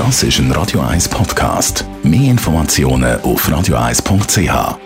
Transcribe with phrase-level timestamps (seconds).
[0.00, 1.84] Das ist ein Radio 1 Podcast.
[2.02, 4.78] Mehr Informationen auf radio1.ch.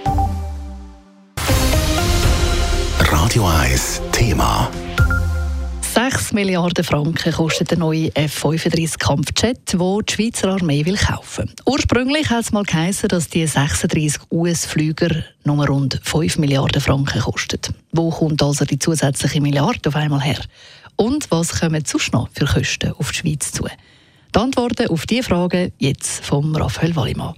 [2.98, 4.68] Radio 1 Thema.
[5.94, 11.48] 6 Milliarden Franken kostet der neue F-35 Kampfjet, wo die Schweizer Armee will kaufen.
[11.64, 17.60] Ursprünglich hat es mal geheißen, dass die 36 US-Flüger nur rund 5 Milliarden Franken kosten.
[17.92, 20.40] Wo kommt also die zusätzliche Milliarde auf einmal her?
[20.96, 23.68] Und was kommen sonst noch für Kosten auf die Schweiz zu?
[24.34, 27.34] Die Antworten auf diese Fragen jetzt vom Raphael Wallimann.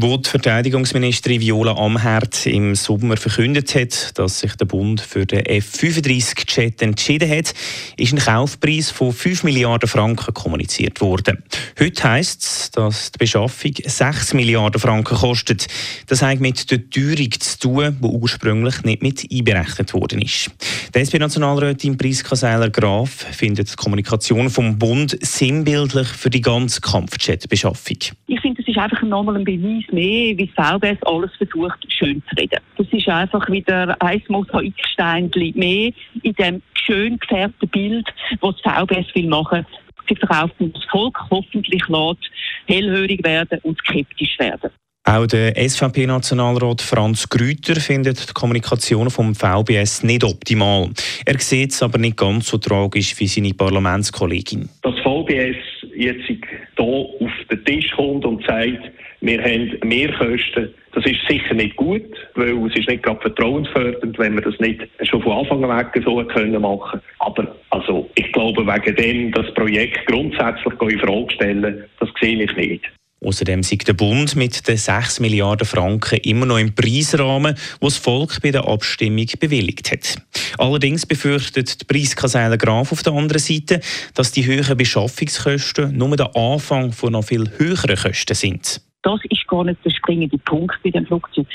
[0.00, 5.44] Wo die Verteidigungsministerin Viola Amherd im Sommer verkündet hat, dass sich der Bund für den
[5.44, 7.52] F-35-Jet entschieden hat,
[7.96, 11.42] ist ein Kaufpreis von 5 Milliarden Franken kommuniziert worden.
[11.80, 15.66] Heute heisst es, dass die Beschaffung 6 Milliarden Franken kostet.
[16.06, 20.52] Das hat mit der Teuerung zu tun, die ursprünglich nicht mit einberechnet worden ist.
[20.94, 27.98] Der SP-Nationalrätin Priska Seiler-Graf findet die Kommunikation vom Bund sinnbildlich für die ganze Kampfjet-Beschaffung.
[28.28, 32.36] Ich finde, das ist einfach nochmal ein Beweis mehr, wie VBS alles versucht, schön zu
[32.36, 32.60] reden.
[32.76, 38.06] Das ist einfach wieder ein Mosaikstein mehr in dem schön gefärbten Bild,
[38.40, 39.66] das das VBS will machen
[40.08, 42.30] Sie verkauft das Volk hoffentlich lässt
[42.66, 44.70] hellhörig werden und skeptisch werden.
[45.04, 50.90] Auch der SVP-Nationalrat Franz Grüter findet die Kommunikation vom VBS nicht optimal.
[51.24, 54.68] Er sieht es aber nicht ganz so tragisch wie seine Parlamentskollegin.
[54.82, 55.56] Das VBS
[55.98, 56.38] jetzt hier
[56.78, 60.72] auf den Tisch kommt und sagt, wir haben Mehrkosten.
[60.92, 62.02] Das ist sicher nicht gut,
[62.34, 66.02] weil es ist nicht gerade vertrauensfördernd, wenn wir das nicht schon von Anfang an weg
[66.04, 67.00] so können machen.
[67.18, 72.56] Aber also, ich glaube, wegen dem das Projekt grundsätzlich in Frage stellen, das sehe ich
[72.56, 72.97] nicht.
[73.20, 77.96] Außerdem sieht der Bund mit den 6 Milliarden Franken immer noch im Preisrahmen, wo das
[77.96, 80.22] Volk bei der Abstimmung bewilligt hat.
[80.56, 83.80] Allerdings befürchtet die Preiskaselle Graf auf der anderen Seite,
[84.14, 88.80] dass die höheren Beschaffungskosten nur der Anfang von noch viel höheren Kosten sind.
[89.08, 91.46] Das ist gar nicht der springende Punkt bei dem Flugzeug.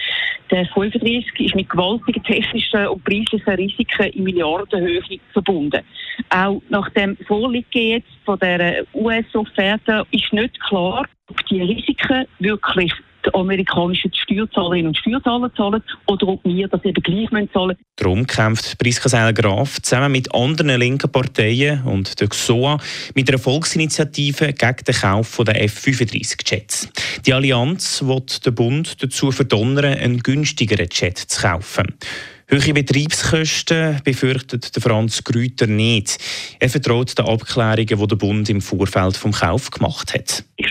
[0.50, 5.02] Der 35 ist mit gewaltigen technischen und preislichen Risiken in Milliardenhöhe
[5.34, 5.84] verbunden.
[6.30, 12.92] Auch nach dem Vorliegen jetzt von der US-Offerte ist nicht klar, ob die Risiken wirklich
[13.34, 17.86] amerikanischen Steuerzahlerinnen und Steuerzahler zahlen oder ob wir das eben gleich zahlen müssen.
[17.96, 22.78] Darum kämpft Priska Graf zusammen mit anderen linken Parteien und der XOA
[23.16, 26.90] mit einer Volksinitiative gegen den Kauf der F-35-Jets.
[27.26, 31.94] Die Allianz wird den Bund dazu verdonnern, einen günstigeren Jet zu kaufen.
[32.48, 36.18] Höhere Betriebskosten befürchtet Franz Grüter nicht.
[36.60, 40.44] Er vertraut den Abklärungen, die der Bund im Vorfeld vom Kauf gemacht hat.
[40.58, 40.68] Ich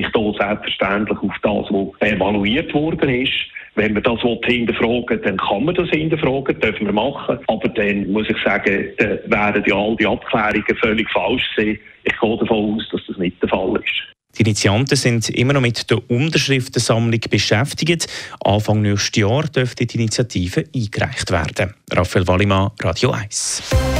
[0.00, 3.32] mich hier selbstverständlich auf das, was evaluiert worden ist.
[3.76, 7.38] Wenn man das hinterfragen dann kann man das hinterfragen, dürfen wir machen.
[7.46, 11.78] Aber dann muss ich sagen, dann wären ja all die Abklärungen völlig falsch gewesen.
[12.04, 14.10] Ich gehe davon aus, dass das nicht der Fall ist.
[14.38, 18.06] Die Initianten sind immer noch mit der Unterschriftensammlung beschäftigt.
[18.44, 21.74] Anfang nächstes Jahr dürfte die Initiative eingereicht werden.
[21.92, 23.99] Raphael Wallimann, Radio 1.